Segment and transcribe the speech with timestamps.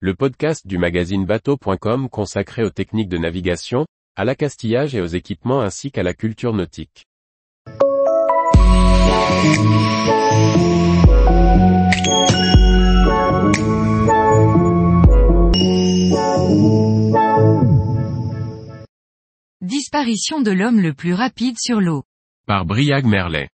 [0.00, 5.62] le podcast du magazine bateau.com consacré aux techniques de navigation, à l'accastillage et aux équipements
[5.62, 7.06] ainsi qu'à la culture nautique.
[19.62, 22.04] Disparition de l'homme le plus rapide sur l'eau.
[22.46, 23.48] Par Briag Merlet.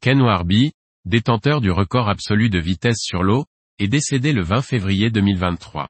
[0.00, 0.70] Ken Warby,
[1.06, 3.46] détenteur du record absolu de vitesse sur l'eau,
[3.80, 5.88] est décédé le 20 février 2023.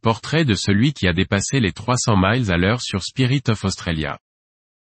[0.00, 4.18] Portrait de celui qui a dépassé les 300 miles à l'heure sur Spirit of Australia.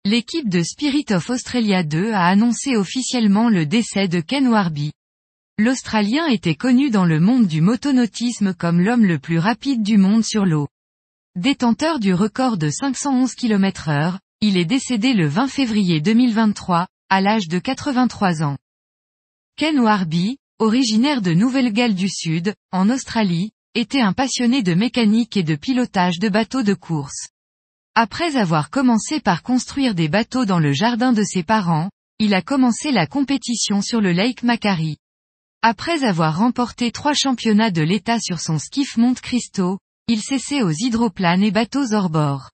[0.07, 4.93] L'équipe de Spirit of Australia 2 a annoncé officiellement le décès de Ken Warby.
[5.59, 10.25] L'Australien était connu dans le monde du motonautisme comme l'homme le plus rapide du monde
[10.25, 10.69] sur l'eau.
[11.37, 17.21] Détenteur du record de 511 km heure, il est décédé le 20 février 2023, à
[17.21, 18.57] l'âge de 83 ans.
[19.57, 25.43] Ken Warby, originaire de Nouvelle-Galles du Sud, en Australie, était un passionné de mécanique et
[25.43, 27.29] de pilotage de bateaux de course.
[27.95, 31.89] Après avoir commencé par construire des bateaux dans le jardin de ses parents,
[32.19, 34.99] il a commencé la compétition sur le Lake Macquarie.
[35.63, 40.73] Après avoir remporté trois championnats de l'État sur son skiff Monte Cristo, il s'essaie aux
[40.73, 42.51] hydroplanes et bateaux hors bord.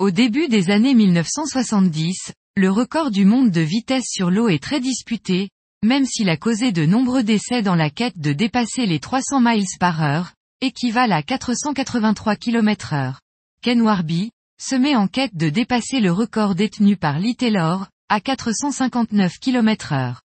[0.00, 4.80] Au début des années 1970, le record du monde de vitesse sur l'eau est très
[4.80, 5.50] disputé,
[5.84, 9.66] même s'il a causé de nombreux décès dans la quête de dépasser les 300 miles
[9.78, 10.32] par heure,
[10.62, 13.20] équivalent à 483 km heure.
[13.62, 18.20] Ken Warby, se met en quête de dépasser le record détenu par Lee Taylor, à
[18.20, 20.22] 459 km heure.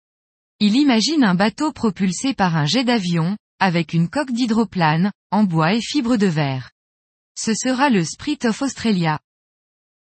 [0.59, 5.73] Il imagine un bateau propulsé par un jet d'avion, avec une coque d'hydroplane, en bois
[5.73, 6.69] et fibre de verre.
[7.35, 9.19] Ce sera le Spirit of Australia.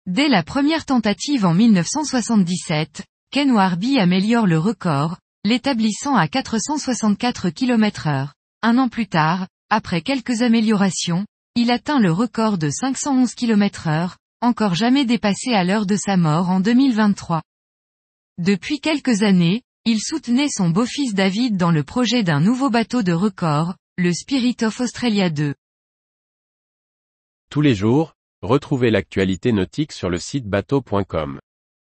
[0.06, 8.08] Dès la première tentative en 1977, Ken Warby améliore le record, l'établissant à 464 km
[8.08, 8.34] heure.
[8.62, 14.18] Un an plus tard, après quelques améliorations, il atteint le record de 511 km heure,
[14.42, 17.42] encore jamais dépassé à l'heure de sa mort en 2023.
[18.38, 23.14] Depuis quelques années, il soutenait son beau-fils David dans le projet d'un nouveau bateau de
[23.14, 25.56] record, le Spirit of Australia 2.
[27.50, 31.40] Tous les jours, retrouvez l'actualité nautique sur le site bateau.com.